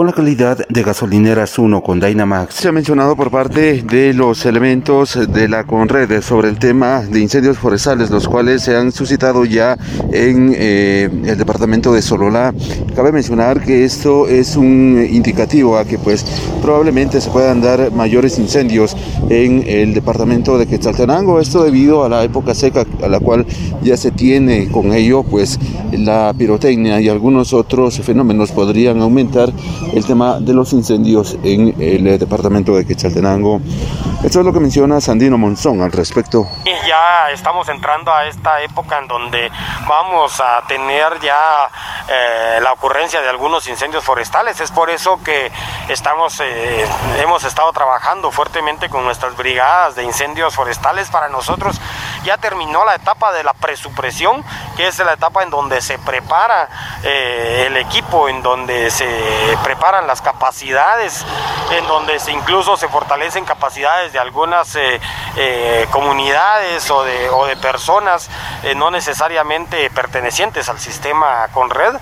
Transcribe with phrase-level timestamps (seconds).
[0.00, 2.54] con la calidad de gasolineras 1 con Dynamax.
[2.54, 7.20] Se ha mencionado por parte de los elementos de la Conred sobre el tema de
[7.20, 9.76] incendios forestales, los cuales se han suscitado ya
[10.10, 12.54] en eh, el departamento de Sololá.
[12.96, 16.24] Cabe mencionar que esto es un indicativo a que pues
[16.62, 18.96] probablemente se puedan dar mayores incendios
[19.28, 23.44] en el departamento de Quetzaltenango, esto debido a la época seca a la cual
[23.82, 25.58] ya se tiene con ello pues
[25.92, 29.52] la pirotecnia y algunos otros fenómenos podrían aumentar
[29.92, 33.60] el tema de los incendios en el departamento de Quetzaltenango.
[34.22, 36.46] Esto es lo que menciona Sandino Monzón al respecto.
[36.86, 39.50] Ya estamos entrando a esta época en donde
[39.88, 41.68] vamos a tener ya
[42.08, 44.60] eh, la ocurrencia de algunos incendios forestales.
[44.60, 45.50] Es por eso que
[45.88, 46.84] estamos, eh,
[47.22, 51.08] hemos estado trabajando fuertemente con nuestras brigadas de incendios forestales.
[51.08, 51.80] Para nosotros
[52.24, 54.44] ya terminó la etapa de la presupresión,
[54.76, 56.68] que es la etapa en donde se prepara
[57.02, 59.08] eh, el equipo, en donde se
[59.62, 61.24] preparan las capacidades,
[61.70, 64.76] en donde incluso se fortalecen capacidades de algunas
[65.90, 68.28] comunidades o de, o de personas
[68.76, 71.94] no necesariamente pertenecientes al sistema con red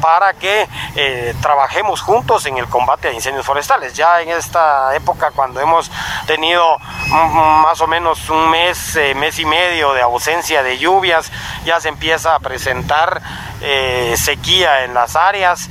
[0.00, 3.94] para que eh, trabajemos juntos en el combate a incendios forestales.
[3.94, 5.90] Ya en esta época, cuando hemos
[6.26, 11.30] tenido más o menos un mes, eh, mes y medio de ausencia de lluvias,
[11.64, 13.22] ya se empieza a presentar
[13.60, 15.68] eh, sequía en las áreas,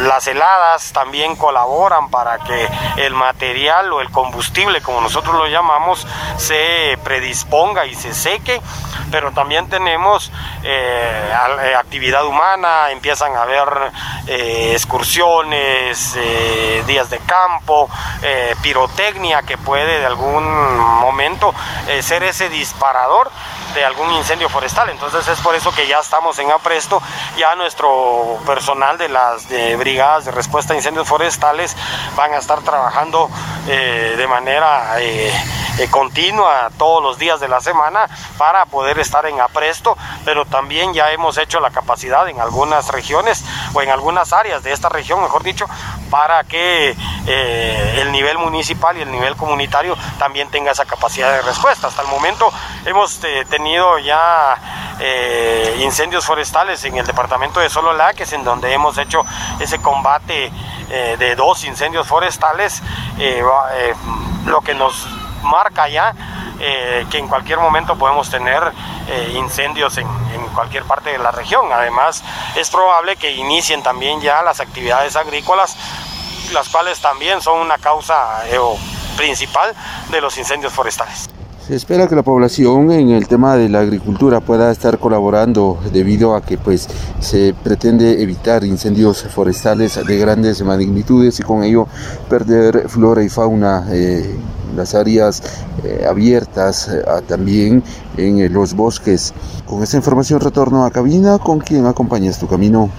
[0.00, 6.06] las heladas también colaboran para que el material o el combustible, como nosotros lo llamamos,
[6.36, 8.60] se predisponga y se seque,
[9.10, 10.32] pero también tenemos
[11.76, 13.92] actividad humana, empiezan a haber
[14.26, 17.88] eh, excursiones, eh, días de campo,
[18.22, 20.44] eh, pirotecnia que puede de algún
[20.78, 21.54] momento
[22.00, 23.30] ser ese disparador
[23.74, 24.88] de algún incendio forestal.
[24.88, 27.02] Entonces es por eso que ya estamos en apresto,
[27.36, 29.48] ya nuestro personal de las
[29.78, 31.76] brigadas de respuesta a incendios forestales
[32.16, 33.28] van a estar trabajando
[33.66, 34.96] de manera
[35.90, 41.10] continua todos los días de la semana para poder estar en apresto, pero también ya
[41.10, 45.42] hemos hecho la capacidad en algunas regiones o en algunas áreas de esta región, mejor
[45.42, 45.66] dicho,
[46.10, 51.42] para que eh, el nivel municipal y el nivel comunitario también tenga esa capacidad de
[51.42, 51.88] respuesta.
[51.88, 52.52] Hasta el momento
[52.84, 58.44] hemos eh, tenido ya eh, incendios forestales en el departamento de Sololá, que es en
[58.44, 59.26] donde hemos hecho
[59.58, 60.52] ese combate
[61.18, 62.80] de dos incendios forestales,
[64.46, 65.08] lo que nos
[65.42, 66.14] marca ya
[66.60, 68.62] eh, que en cualquier momento podemos tener
[69.08, 70.06] eh, incendios en,
[70.54, 71.66] cualquier parte de la región.
[71.72, 72.22] Además,
[72.54, 75.76] es probable que inicien también ya las actividades agrícolas,
[76.52, 78.58] las cuales también son una causa eh,
[79.16, 79.74] principal
[80.12, 81.28] de los incendios forestales.
[81.66, 86.36] Se espera que la población en el tema de la agricultura pueda estar colaborando debido
[86.36, 86.86] a que pues
[87.20, 91.88] se pretende evitar incendios forestales de grandes magnitudes y con ello
[92.28, 94.36] perder flora y fauna eh,
[94.74, 95.42] las áreas
[95.82, 97.82] eh, abiertas eh, también
[98.16, 99.32] en los bosques.
[99.66, 102.90] Con esta información retorno a cabina con quien acompañas tu camino.